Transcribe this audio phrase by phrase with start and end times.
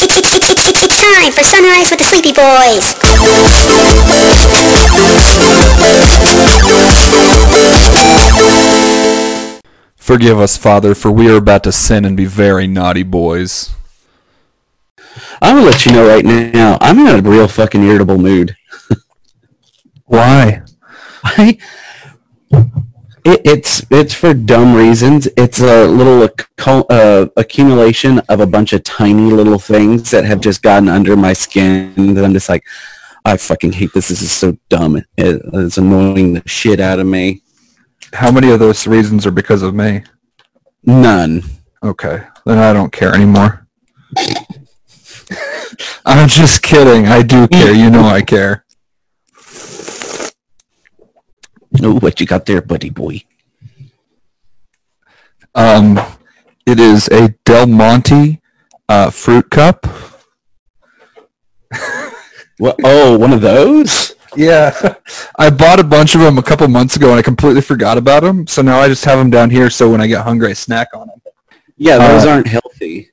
[0.00, 2.94] It's time for Sunrise with the Sleepy Boys.
[9.96, 13.74] Forgive us, Father, for we are about to sin and be very naughty boys.
[15.42, 16.78] I'm gonna let you know right now.
[16.80, 18.56] I'm in a real fucking irritable mood.
[20.06, 20.62] Why?
[21.24, 21.58] I,
[23.24, 25.28] it, it's it's for dumb reasons.
[25.36, 30.40] It's a little accu- uh, accumulation of a bunch of tiny little things that have
[30.40, 32.14] just gotten under my skin.
[32.14, 32.64] That I'm just like,
[33.24, 34.08] I fucking hate this.
[34.08, 34.96] This is so dumb.
[34.96, 37.42] It, it's annoying the shit out of me.
[38.12, 40.02] How many of those reasons are because of me?
[40.84, 41.42] None.
[41.82, 43.66] Okay, then I don't care anymore.
[46.04, 47.06] I'm just kidding.
[47.06, 47.72] I do care.
[47.74, 48.64] You know I care.
[51.82, 53.22] Oh, what you got there, buddy boy?
[55.54, 55.98] Um,
[56.66, 58.40] it is a Del Monte
[58.88, 59.86] uh, fruit cup.
[62.58, 62.74] What?
[62.82, 64.16] Oh, one of those?
[64.36, 64.76] Yeah,
[65.38, 68.24] I bought a bunch of them a couple months ago and I completely forgot about
[68.24, 68.48] them.
[68.48, 69.70] So now I just have them down here.
[69.70, 71.20] So when I get hungry, I snack on them.
[71.76, 73.10] Yeah, those Uh, aren't healthy.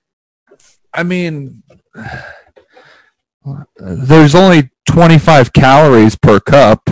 [0.95, 1.61] I mean,
[3.77, 6.89] there's only 25 calories per cup.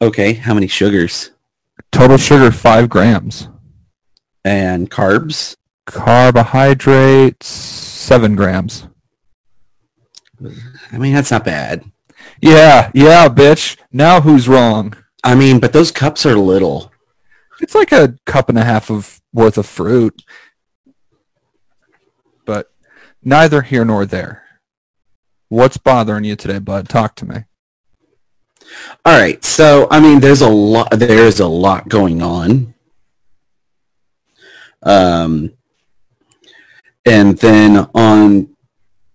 [0.00, 1.32] Okay, how many sugars
[1.90, 3.48] Total sugar five grams.
[4.44, 5.56] and carbs?
[5.86, 8.86] Carbohydrates seven grams.
[10.92, 11.84] I mean, that's not bad.
[12.40, 13.76] Yeah, yeah, bitch.
[13.90, 14.94] Now who's wrong?
[15.24, 16.92] I mean, but those cups are little.
[17.60, 20.22] It's like a cup and a half of worth of fruit.
[22.44, 22.70] But
[23.22, 24.44] neither here nor there.
[25.48, 26.88] What's bothering you today, bud?
[26.88, 27.36] Talk to me.
[29.04, 30.90] All right, so I mean, there's a lot.
[30.90, 32.74] There's a lot going on.
[34.82, 35.52] Um,
[37.04, 38.54] and then on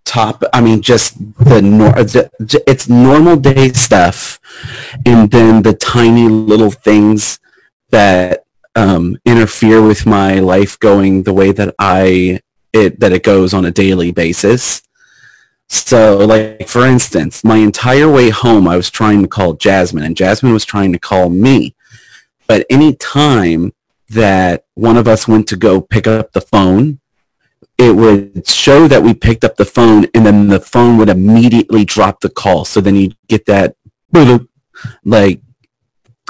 [0.06, 2.30] top, I mean, just the, nor- the
[2.68, 4.40] it's normal day stuff,
[5.06, 7.40] and then the tiny little things
[7.90, 12.42] that um, interfere with my life going the way that I
[12.74, 14.82] it that it goes on a daily basis.
[15.74, 20.16] So, like for instance, my entire way home, I was trying to call Jasmine, and
[20.16, 21.76] Jasmine was trying to call me.
[22.46, 23.74] But any time
[24.10, 27.00] that one of us went to go pick up the phone,
[27.80, 31.84] it would show that we picked up the phone, and then the phone would immediately
[31.84, 32.66] drop the call.
[32.66, 33.76] So then you'd get that
[35.04, 35.42] like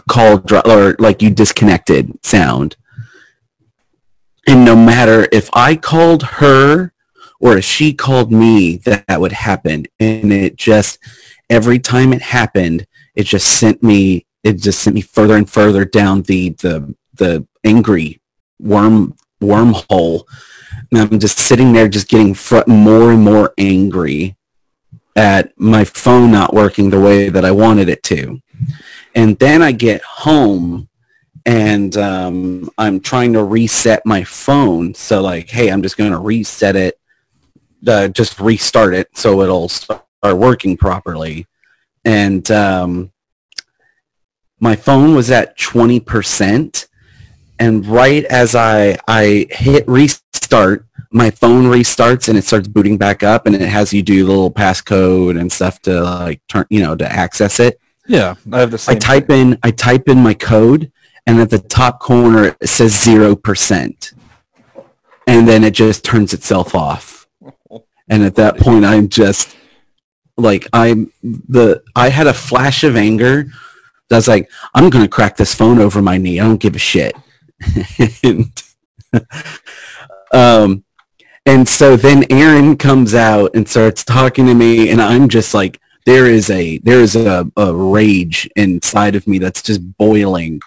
[0.08, 2.78] call drop or like you disconnected sound.
[4.48, 6.93] And no matter if I called her
[7.44, 9.86] or if she called me, that, that would happen.
[10.00, 10.98] And it just,
[11.50, 15.84] every time it happened, it just sent me, it just sent me further and further
[15.84, 18.22] down the, the, the angry
[18.60, 20.24] worm, wormhole.
[20.90, 24.38] And I'm just sitting there just getting fr- more and more angry
[25.18, 28.42] at my phone not working the way that I wanted it to.
[29.16, 30.88] And then I get home
[31.46, 34.94] and um, I'm trying to reset my phone.
[34.94, 36.98] So like, hey, I'm just going to reset it
[37.88, 41.48] uh, just restart it so it'll start working properly.
[42.06, 43.12] And um,
[44.60, 46.88] my phone was at 20%.
[47.60, 53.24] And right as I, I hit restart, my phone restarts and it starts booting back
[53.24, 56.82] up and it has you do the little passcode and stuff to like turn, you
[56.82, 57.80] know, to access it.
[58.08, 58.96] Yeah, I have the same.
[58.96, 60.92] I type in, I type in my code
[61.26, 64.14] and at the top corner it says 0%.
[65.28, 67.13] And then it just turns itself off
[68.10, 69.56] and at that point i'm just
[70.38, 73.46] like i'm the i had a flash of anger
[74.10, 76.40] that was like i'm gonna crack this phone over my knee.
[76.40, 77.16] I don't give a shit.
[78.24, 78.64] And
[80.34, 80.84] um
[81.46, 85.80] and so then aaron comes out and starts talking to me and i'm just like
[86.06, 90.60] there is a there is a, a rage inside of me that's just boiling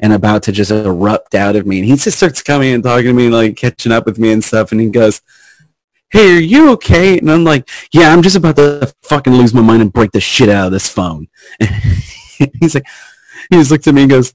[0.00, 1.78] and about to just erupt out of me.
[1.78, 4.32] And he just starts coming and talking to me and like catching up with me
[4.32, 4.72] and stuff.
[4.72, 5.22] And he goes
[6.10, 7.18] hey, are you okay?
[7.18, 10.20] And I'm like, yeah, I'm just about to fucking lose my mind and break the
[10.20, 11.28] shit out of this phone.
[11.60, 11.68] And
[12.60, 12.86] he's like,
[13.50, 14.32] he just looks at me and goes,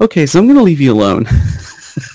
[0.00, 1.26] okay, so I'm going to leave you alone.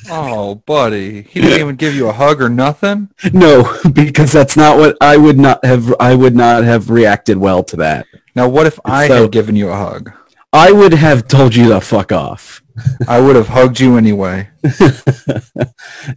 [0.10, 3.10] Oh, buddy, he didn't even give you a hug or nothing.
[3.32, 7.64] no, because that's not what I would not have, I would not have reacted well
[7.66, 8.08] to that.
[8.34, 10.12] Now, what if I So- had given you a hug?
[10.54, 12.62] I would have told you to fuck off.
[13.08, 14.50] I would have hugged you anyway.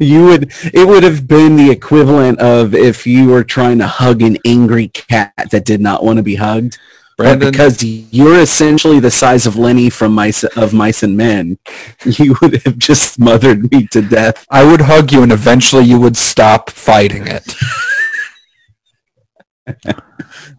[0.00, 4.22] you would it would have been the equivalent of if you were trying to hug
[4.22, 6.78] an angry cat that did not want to be hugged
[7.20, 11.58] Brandon, because you're essentially the size of Lenny from Mice of Mice and Men,
[12.04, 14.46] you would have just smothered me to death.
[14.50, 17.54] I would hug you and eventually you would stop fighting it.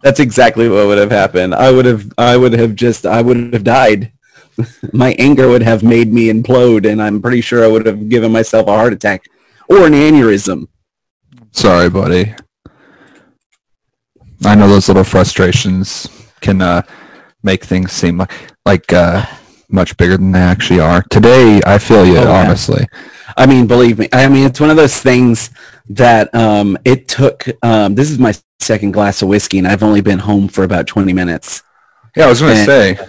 [0.04, 1.54] That's exactly what would have happened.
[1.56, 4.12] I would have I would have just I would have died.
[4.92, 8.32] My anger would have made me implode and I'm pretty sure I would have given
[8.32, 9.24] myself a heart attack
[9.70, 10.68] or an aneurysm.
[11.52, 12.34] Sorry, buddy.
[14.44, 16.08] I know those little frustrations
[16.42, 16.82] can uh,
[17.44, 18.32] make things seem like
[18.66, 19.26] like uh,
[19.70, 21.04] much bigger than they actually are.
[21.10, 22.44] Today, I feel you, Oh, yeah.
[22.46, 22.86] honestly.
[23.38, 24.10] I mean, believe me.
[24.12, 25.52] I mean, it's one of those things
[25.90, 27.46] that um, it took.
[27.64, 30.88] Um, this is my second glass of whiskey, and I've only been home for about
[30.88, 31.64] 20 minutes.
[32.16, 33.00] Yeah, I was going to say.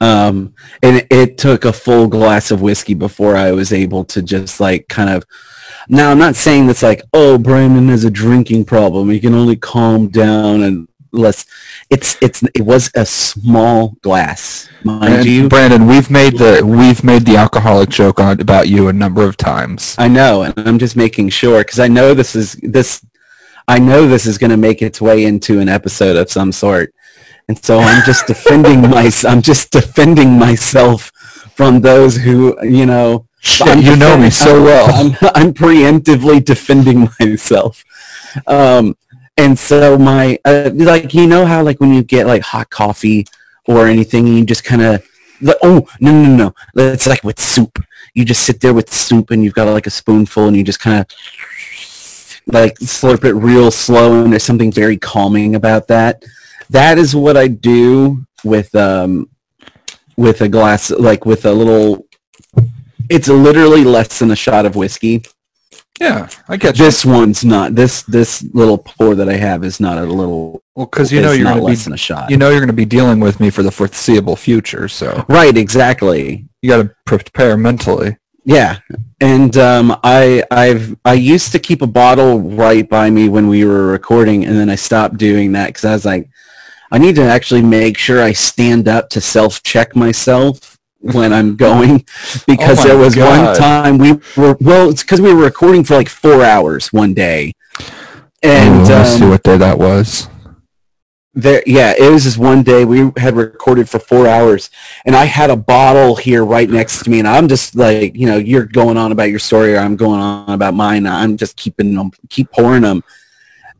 [0.00, 4.60] Um, and it took a full glass of whiskey before I was able to just
[4.60, 5.24] like kind of.
[5.88, 9.10] Now, I'm not saying that's like, oh, Brandon has a drinking problem.
[9.10, 11.46] He can only calm down and less.
[11.90, 15.48] It's it's it was a small glass, mind And you.
[15.48, 19.36] Brandon, we've made the we've made the alcoholic joke on about you a number of
[19.36, 19.94] times.
[19.98, 23.04] I know, and I'm just making sure because I know this is this.
[23.66, 26.94] I know this is going to make its way into an episode of some sort,
[27.48, 29.10] and so I'm just defending my.
[29.26, 31.10] I'm just defending myself
[31.54, 33.26] from those who you know.
[33.40, 34.88] Shit, you know me so well.
[34.94, 37.84] I'm, I'm preemptively defending myself.
[38.46, 38.96] Um,
[39.36, 43.26] and so my uh, like you know how like when you get like hot coffee
[43.66, 45.06] or anything, you just kind of
[45.40, 47.82] like, oh no no no no, it's like with soup.
[48.14, 50.80] You just sit there with soup, and you've got like a spoonful, and you just
[50.80, 51.06] kind of
[52.46, 56.22] like slurp it real slow, and there's something very calming about that.
[56.70, 59.28] That is what I do with um
[60.16, 62.06] with a glass like with a little.
[63.10, 65.24] It's literally less than a shot of whiskey.
[66.00, 66.84] Yeah, I get you.
[66.84, 67.74] This one's not.
[67.74, 70.62] This this little pour that I have is not a little.
[70.74, 72.30] Well, because you know you're to less be than a shot.
[72.30, 75.56] you know you're going to be dealing with me for the foreseeable future, so right,
[75.56, 76.46] exactly.
[76.62, 78.16] you got to prepare mentally.
[78.44, 78.78] Yeah,
[79.20, 83.64] and um, I I've I used to keep a bottle right by me when we
[83.64, 86.28] were recording, and then I stopped doing that because I was like,
[86.92, 91.56] I need to actually make sure I stand up to self check myself when I'm
[91.56, 92.04] going,
[92.46, 93.46] because Oh there was God.
[93.46, 97.14] one time we were well, it's because we were recording for like four hours one
[97.14, 97.54] day,
[98.42, 100.28] and Ooh, let's see um, what day that was.
[101.34, 104.70] There yeah it was just one day we had recorded for four hours
[105.04, 108.26] and i had a bottle here right next to me and i'm just like you
[108.26, 111.56] know you're going on about your story or i'm going on about mine i'm just
[111.56, 113.02] keeping them keep pouring them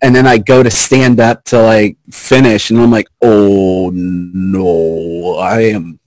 [0.02, 5.36] and then i go to stand up to like finish and i'm like oh no
[5.36, 5.98] i am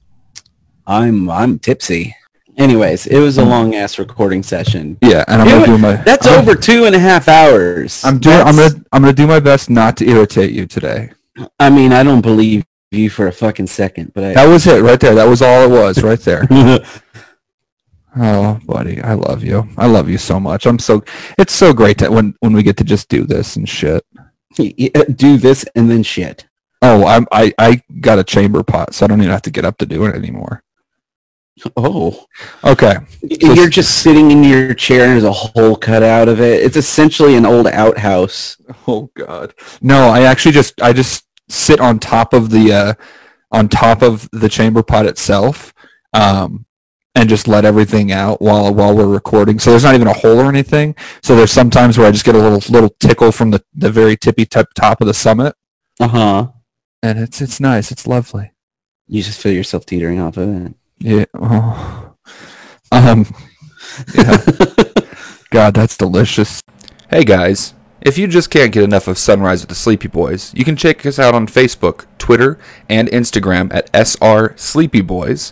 [0.86, 2.14] i'm i'm tipsy
[2.58, 3.48] anyways it was a mm.
[3.48, 5.96] long ass recording session Yeah, and I'm to know do my.
[5.96, 8.36] that's I'm, over two and a half hours I'm doing.
[8.36, 8.86] I'm going to.
[8.92, 11.12] I'm to do my best not to irritate you today.
[11.60, 14.82] I mean i don't believe you for a fucking second but i That was it
[14.82, 15.14] right there.
[15.16, 16.48] That was all it was right there.
[18.20, 19.68] Oh, buddy, I love you.
[19.78, 20.66] I love you so much.
[20.66, 21.04] I'm so.
[21.38, 24.04] It's so great that when when we get to just do this and shit.
[24.60, 26.48] Uh, do this and then shit.
[26.82, 27.28] Oh, I'm.
[27.32, 29.86] I I got a chamber pot, so I don't even have to get up to
[29.86, 30.64] do it anymore.
[31.76, 32.26] Oh,
[32.64, 32.96] Okay.
[33.22, 36.64] you're just sitting in your chair and there's a hole cut out of it.
[36.64, 38.58] It's essentially an old outhouse.
[38.88, 39.54] Oh God.
[39.82, 42.94] No, I actually just I just sit on top of the uh,
[43.52, 45.74] on top of the chamber pot itself,
[46.14, 46.66] um,
[47.16, 49.60] and just let everything out while while we're recording.
[49.60, 50.96] So there's not even a hole or anything.
[51.24, 54.16] So there's sometimes where I just get a little little tickle from the, the very
[54.18, 55.56] tippy tip top of the summit,
[56.00, 56.48] Uh huh.
[57.04, 57.92] and it's it's nice.
[57.92, 58.52] It's lovely.
[59.08, 60.74] You just feel yourself teetering off of it.
[61.00, 61.26] Yeah.
[61.34, 62.14] Oh.
[62.92, 63.26] Um.
[64.14, 64.38] Yeah.
[65.50, 66.62] God, that's delicious.
[67.10, 67.74] Hey guys,
[68.08, 71.06] if you just can't get enough of Sunrise with the Sleepy Boys, you can check
[71.06, 75.52] us out on Facebook, Twitter, and Instagram at SR Sleepy Boys.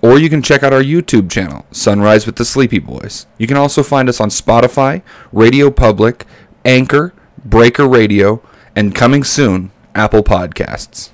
[0.00, 3.26] Or you can check out our YouTube channel, Sunrise with the Sleepy Boys.
[3.36, 6.24] You can also find us on Spotify, Radio Public,
[6.64, 7.12] Anchor,
[7.44, 8.40] Breaker Radio,
[8.76, 11.10] and coming soon, Apple Podcasts.